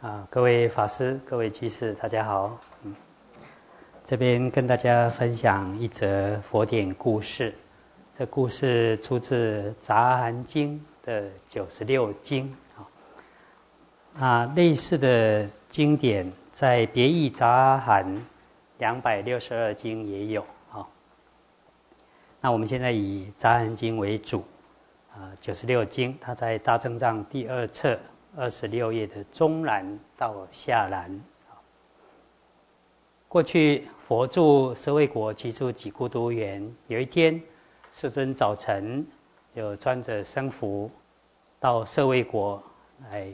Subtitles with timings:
[0.00, 2.56] 啊，各位法师、各位居士，大家好。
[2.84, 2.94] 嗯，
[4.04, 7.52] 这边跟大家分享一则佛典故事。
[8.16, 14.22] 这故事出自《杂含经》的九十六经啊。
[14.24, 18.06] 啊，类似的经典在《别义杂含》
[18.78, 20.86] 两百六十二经也有啊。
[22.40, 24.44] 那我们现在以《杂含经》为主
[25.12, 27.98] 啊，九十六经，它在大正藏第二册。
[28.36, 31.20] 二十六页的中南到下南，
[33.26, 36.62] 过去佛住舍卫国，居住几孤独园。
[36.86, 37.40] 有一天，
[37.90, 39.04] 世尊早晨
[39.54, 40.90] 就穿着僧服
[41.58, 42.62] 到舍卫国
[43.10, 43.32] 来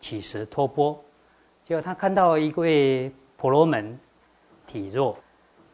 [0.00, 1.02] 乞食托钵。
[1.64, 3.98] 结果他看到一位婆罗门，
[4.66, 5.16] 体弱，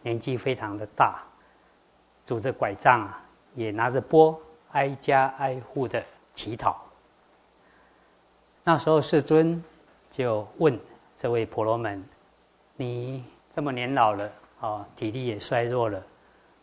[0.02, 1.22] 年纪非常的大，
[2.24, 4.40] 拄着拐杖啊，也拿着钵，
[4.72, 6.84] 挨家挨户的乞讨。
[8.68, 9.64] 那时候世尊
[10.10, 10.78] 就问
[11.16, 12.04] 这位婆罗门
[12.76, 13.24] ：“你
[13.56, 15.98] 这么年老了，哦，体力也衰弱了，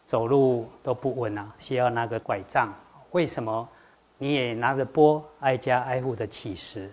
[0.06, 2.72] 走路都不稳啊，需要拿个拐杖。
[3.10, 3.68] 为什么
[4.20, 6.92] 你也拿着钵挨家挨户的乞食？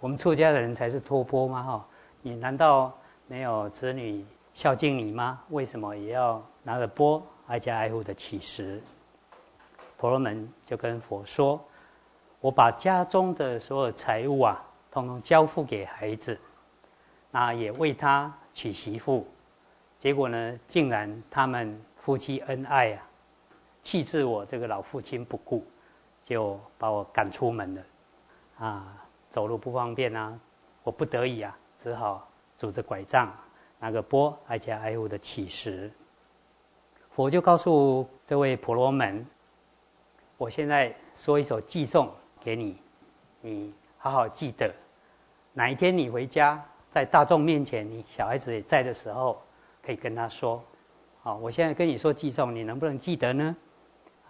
[0.00, 1.62] 我们出家的人才是托钵吗？
[1.62, 1.86] 哈，
[2.20, 2.92] 你难道
[3.28, 5.40] 没有子女孝敬你吗？
[5.50, 8.82] 为什么也要拿着钵挨家挨户的乞食？”
[9.96, 11.64] 婆罗门就跟佛说。
[12.46, 16.38] 我把家中的所有财物啊，统统交付给孩子，
[17.32, 19.26] 那也为他娶媳妇，
[19.98, 23.02] 结果呢，竟然他们夫妻恩爱啊，
[23.82, 25.66] 弃置我这个老父亲不顾，
[26.22, 27.82] 就把我赶出门了，
[28.60, 30.38] 啊，走路不方便啊，
[30.84, 33.28] 我不得已啊，只好拄着拐杖，
[33.80, 35.90] 拿个钵挨家挨户的乞食。
[37.10, 39.26] 佛就告诉这位婆罗门，
[40.36, 42.08] 我现在说一首偈颂。
[42.46, 42.76] 给你，
[43.40, 44.72] 你好好记得。
[45.52, 49.42] 哪一天你回家，在大众面前，你小孩子也在的时候，
[49.82, 50.62] 可以跟他说
[51.24, 53.56] ：“好，我现在跟你说寄送，你能不能记得呢？”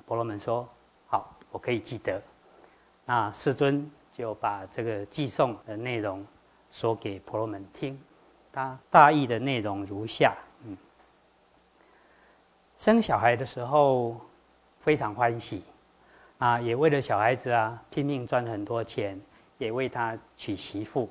[0.07, 0.67] 婆罗门说
[1.09, 2.19] ：“好，我可以记得。”
[3.05, 6.27] 那世尊就把这个寄送的内容
[6.71, 8.01] 说给婆罗门听。
[8.51, 10.35] 他大意的内容如下：
[10.65, 10.75] 嗯，
[12.79, 14.19] 生小孩的时候
[14.81, 15.63] 非常欢喜。
[16.39, 19.19] 啊，也为了小孩子啊，拼命赚很多钱，
[19.59, 21.09] 也为他娶媳妇，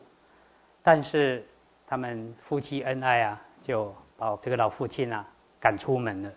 [0.83, 1.43] 但是
[1.87, 5.25] 他们夫妻恩爱啊，就把这个老父亲啊
[5.59, 6.31] 赶出门了。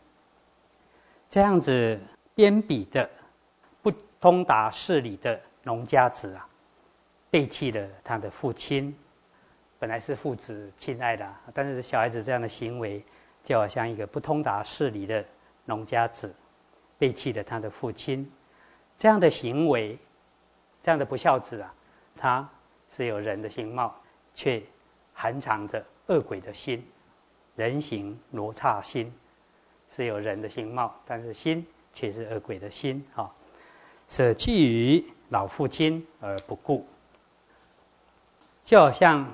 [1.29, 2.01] 这样子
[2.35, 3.09] 边鄙的、
[3.83, 6.49] 不通达事理的农家子啊，
[7.31, 8.97] 背弃了他的父亲。
[9.79, 13.05] 本来是父子亲爱的，但是小孩子这样的行为，
[13.45, 15.23] 就好像一个不通达事理的
[15.67, 16.35] 农家子，
[16.99, 18.29] 背弃了他的父亲。
[18.99, 19.97] 这样的行为，
[20.83, 21.73] 这样的不孝子啊，
[22.17, 22.49] 他
[22.91, 23.95] 是有人的形貌，
[24.35, 24.61] 却
[25.15, 26.85] 含藏着恶鬼的心，
[27.55, 29.13] 人形罗刹心，
[29.89, 31.65] 是有人的形貌，但是心
[31.95, 33.31] 却是恶鬼的心啊！
[34.09, 36.85] 舍弃于老父亲而不顾，
[38.65, 39.25] 就好像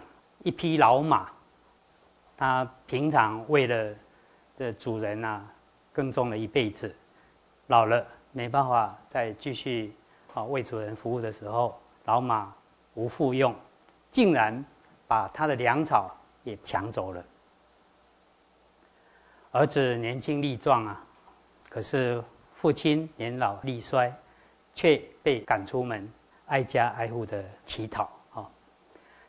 [0.43, 1.31] 一匹老马，
[2.37, 3.95] 他平常为了
[4.59, 5.43] 的主人呐
[5.91, 6.95] 耕种了一辈子，
[7.69, 8.07] 老了。
[8.37, 9.95] 没办法再继续
[10.34, 12.53] 啊为主人服务的时候，老马
[12.95, 13.55] 无复用，
[14.11, 14.62] 竟然
[15.06, 16.11] 把他的粮草
[16.43, 17.25] 也抢走了。
[19.53, 21.00] 儿子年轻力壮啊，
[21.69, 22.21] 可是
[22.55, 24.12] 父亲年老力衰，
[24.75, 26.12] 却被赶出门，
[26.47, 28.51] 挨家挨户的乞讨啊。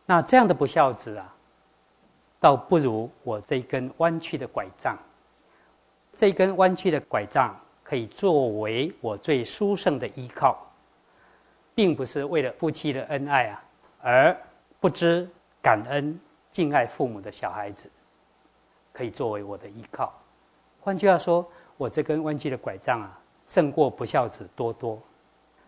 [0.03, 1.31] 那这样的不孝子啊，
[2.39, 4.97] 倒不如我这根弯曲的拐杖，
[6.13, 7.55] 这根弯曲的拐杖。
[7.85, 10.57] 可以作为我最殊胜的依靠，
[11.75, 13.63] 并不是为了夫妻的恩爱啊，
[14.01, 14.37] 而
[14.79, 15.29] 不知
[15.61, 16.19] 感恩
[16.49, 17.87] 敬爱父母的小孩子，
[18.91, 20.11] 可以作为我的依靠。
[20.81, 21.47] 换句话说，
[21.77, 24.99] 我这根弯曲的拐杖啊，胜过不孝子多多。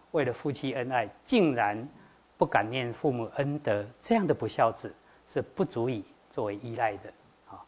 [0.10, 1.88] 为了夫妻恩爱，竟然
[2.36, 4.92] 不感念父母恩德，这样的不孝子
[5.28, 7.14] 是不足以作为依赖的
[7.52, 7.62] 啊。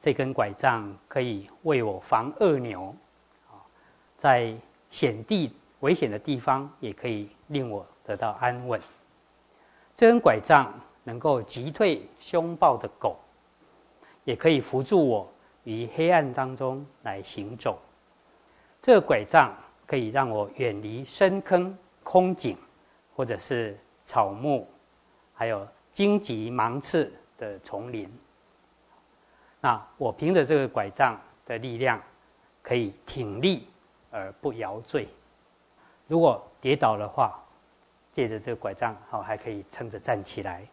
[0.00, 2.92] 这根拐杖可以为我防恶牛。
[4.24, 4.56] 在
[4.88, 8.80] 险地、危险的地方，也可以令我得到安稳。
[9.94, 10.72] 这根拐杖
[11.02, 13.18] 能够击退凶暴的狗，
[14.24, 15.30] 也可以扶助我
[15.64, 17.78] 于黑暗当中来行走。
[18.80, 19.54] 这个拐杖
[19.86, 22.56] 可以让我远离深坑、空井，
[23.14, 24.66] 或者是草木，
[25.34, 28.10] 还有荆棘芒刺的丛林。
[29.60, 32.00] 那我凭着这个拐杖的力量，
[32.62, 33.68] 可以挺立。
[34.14, 35.08] 而不摇坠。
[36.06, 37.36] 如果跌倒的话，
[38.12, 40.64] 借着这个拐杖，好还可以撑着站起来。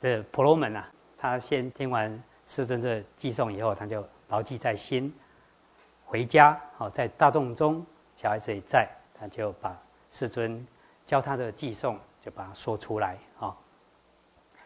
[0.00, 5.14] 这婆罗门啊，他先听完世尊这寄送以后，他就牢记在心。
[6.04, 7.86] 回家，好在大众中，
[8.16, 9.76] 小孩子也在，他就把
[10.10, 10.66] 世尊
[11.06, 13.56] 教他的寄送，就把它说出来啊。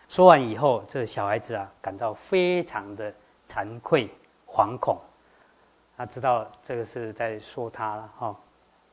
[0.09, 3.13] 说完以后，这小孩子啊，感到非常的
[3.47, 4.09] 惭愧、
[4.47, 4.99] 惶恐。
[6.01, 8.35] 他知道这个是在说他了，哈，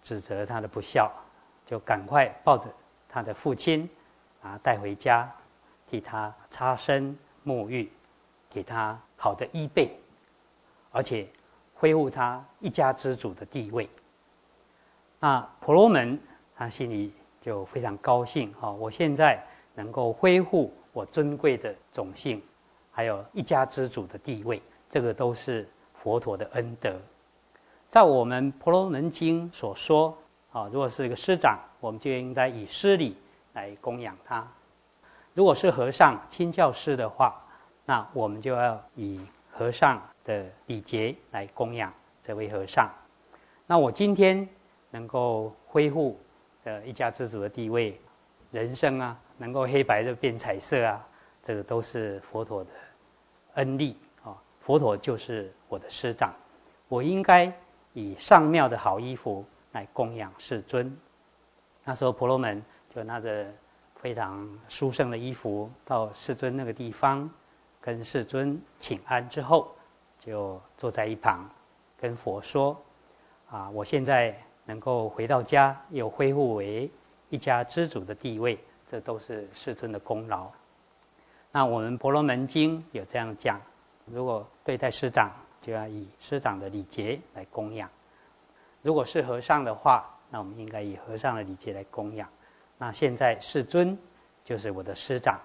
[0.02, 1.10] 指责他的不孝，
[1.66, 2.70] 就赶快抱着
[3.08, 3.90] 他的父亲，
[4.42, 5.34] 啊，带回家，
[5.88, 7.90] 替他擦身沐浴，
[8.50, 9.98] 给他好的衣被，
[10.92, 11.26] 而且
[11.74, 13.90] 恢复他一家之主的地位。
[15.18, 16.20] 那婆罗门
[16.58, 19.42] 他心里就非常高兴，哈，我现在
[19.76, 20.74] 能够恢复。
[20.92, 22.44] 我尊贵的种姓，
[22.92, 25.66] 还有一家之主的地位，这个都是
[26.08, 26.98] 佛陀的恩德。
[27.90, 30.18] 在我们《婆罗门经》所说，
[30.54, 33.18] 啊，如果是一个师长，我们就应该以师礼
[33.52, 34.42] 来供养他；
[35.34, 37.36] 如果是和尚、亲教师的话，
[37.84, 39.20] 那我们就要以
[39.52, 42.90] 和尚的礼节来供养这位和尚。
[43.66, 44.48] 那我今天
[44.90, 46.18] 能够恢复
[46.64, 48.00] 呃一家之主的地位，
[48.52, 49.20] 人生啊。
[49.40, 51.06] 能够黑白的变彩色啊，
[51.44, 52.70] 这个都是佛陀的
[53.56, 53.98] 恩利。
[54.68, 56.36] 佛陀就是我的师长，
[56.90, 57.50] 我应该
[57.94, 60.94] 以上妙的好衣服来供养世尊。
[61.86, 62.62] 那时候婆罗门
[62.94, 63.50] 就拿着
[63.96, 67.30] 非常殊胜的衣服到世尊那个地方，
[67.80, 69.74] 跟世尊请安之后，
[70.20, 71.50] 就坐在一旁
[71.98, 72.78] 跟佛说
[73.50, 76.92] ：“啊，我现在能够回到家，又恢复为
[77.30, 80.46] 一家之主的地位。”这都是世尊的功劳。
[81.54, 83.62] 那我们《婆罗门经》有这样讲：
[84.06, 85.32] 如果对待师长，
[85.62, 87.88] 就要以师长的礼节来供养；
[88.82, 92.30] 如果是和尚的话，那我们应该以和尚的礼节来供养。
[92.78, 93.98] 那现在世尊
[94.44, 95.40] 就是我的师长，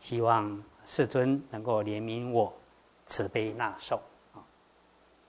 [0.00, 2.52] 希望世尊能够怜悯我，
[3.06, 3.98] 慈悲纳受。
[4.34, 4.44] 啊，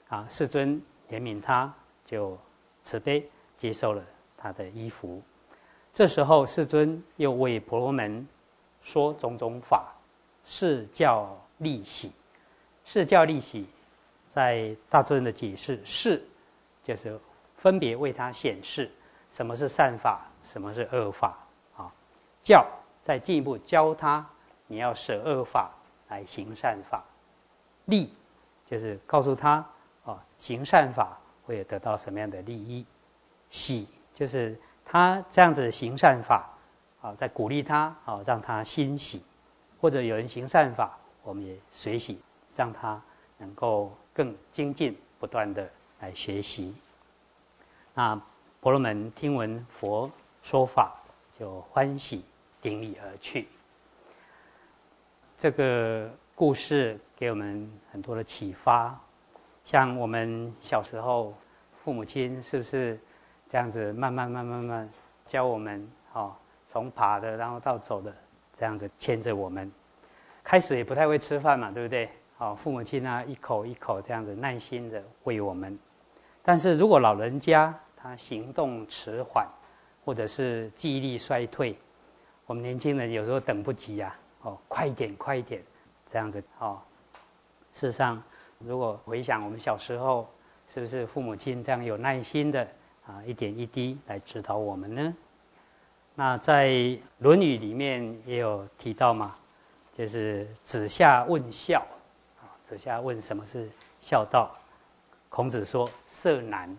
[0.10, 0.76] 啊，世尊
[1.10, 2.38] 怜悯他，就
[2.84, 3.26] 慈悲
[3.58, 4.04] 接受了
[4.36, 5.24] 他的衣服。
[5.94, 8.28] 这时候，世尊又为婆罗门
[8.82, 9.96] 说种种法，
[10.44, 12.12] 是教利喜。
[12.88, 13.68] 是教利喜，
[14.30, 16.26] 在大尊的解释，是
[16.82, 17.20] 就是
[17.58, 18.90] 分别为他显示
[19.30, 21.38] 什么是善法，什么是恶法
[21.76, 21.92] 啊。
[22.42, 22.66] 教
[23.04, 24.26] 再进一步教他，
[24.68, 25.70] 你要舍恶法
[26.08, 27.04] 来行善法。
[27.86, 28.12] 利
[28.66, 29.64] 就是告诉他
[30.06, 32.86] 啊，行善法会得到什么样的利益。
[33.50, 34.58] 喜就是。
[34.90, 36.50] 他这样子行善法，
[37.02, 39.20] 啊，在鼓励他，啊，让他欣喜；
[39.82, 42.18] 或者有人行善法，我们也随喜，
[42.58, 43.02] 让他
[43.38, 45.70] 能够更精进，不断的
[46.00, 46.76] 来学习。
[47.94, 48.20] 那
[48.60, 50.12] 婆罗门听闻佛
[50.42, 51.00] 说法，
[51.40, 52.26] 就欢喜
[52.60, 53.48] 顶礼而去。
[55.38, 59.00] 这个故事给我们很多的启发，
[59.64, 61.34] 像我们小时候，
[61.84, 63.00] 父母亲是不是？
[63.50, 64.90] 这样子慢慢慢慢慢
[65.26, 66.36] 教我们，哦，
[66.68, 68.14] 从爬的然后到走的，
[68.54, 69.72] 这样子牵着我们。
[70.44, 72.10] 开始也不太会吃饭嘛，对不对？
[72.40, 75.78] 哦，父母亲呢一口一口这样子耐心的喂我们。
[76.44, 79.48] 但是如果老人家他行动迟缓，
[80.06, 81.78] 或者是记忆力衰退，
[82.46, 85.62] 我们年轻人有时候等不及呀，哦，快一点快一点，
[86.08, 86.80] 这样子哦。
[87.74, 88.22] 事实上，
[88.60, 90.30] 如果回想我们小时候，
[90.68, 92.68] 是不是父母亲这样有耐心的？
[93.06, 95.16] 啊，一点一滴来指导我们呢。
[96.14, 96.70] 那在
[97.20, 99.36] 《论语》里面也有提到嘛，
[99.94, 101.86] 就是子夏问孝，
[102.68, 103.70] 子夏问什么是
[104.02, 104.54] 孝道？
[105.30, 106.76] 孔子说：“色难。”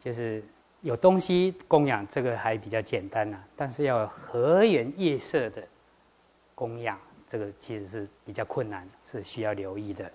[0.00, 0.42] 就是
[0.80, 3.38] 有东西供养，这个还比较简单呐。
[3.54, 5.62] 但是要和颜悦色的
[6.54, 10.10] 供养，这个其实是比较困难，是需要留意的。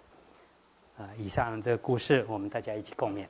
[0.98, 3.28] 啊，以上这个故事，我们大家一起共勉。